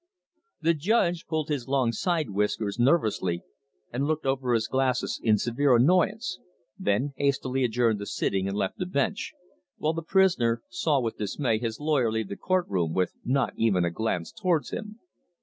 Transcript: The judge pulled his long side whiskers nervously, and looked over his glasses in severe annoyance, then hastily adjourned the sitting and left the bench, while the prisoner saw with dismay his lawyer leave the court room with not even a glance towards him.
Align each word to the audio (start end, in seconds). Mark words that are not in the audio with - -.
The 0.61 0.73
judge 0.73 1.27
pulled 1.27 1.49
his 1.49 1.67
long 1.67 1.91
side 1.91 2.31
whiskers 2.31 2.79
nervously, 2.79 3.43
and 3.93 4.05
looked 4.07 4.25
over 4.25 4.55
his 4.55 4.67
glasses 4.67 5.19
in 5.21 5.37
severe 5.37 5.75
annoyance, 5.75 6.39
then 6.79 7.13
hastily 7.17 7.63
adjourned 7.63 7.99
the 7.99 8.07
sitting 8.07 8.47
and 8.47 8.57
left 8.57 8.79
the 8.79 8.87
bench, 8.87 9.33
while 9.77 9.93
the 9.93 10.01
prisoner 10.01 10.63
saw 10.69 10.99
with 10.99 11.19
dismay 11.19 11.59
his 11.59 11.79
lawyer 11.79 12.11
leave 12.11 12.29
the 12.29 12.35
court 12.35 12.67
room 12.67 12.93
with 12.95 13.13
not 13.23 13.53
even 13.57 13.85
a 13.85 13.91
glance 13.91 14.31
towards 14.31 14.71
him. 14.71 14.99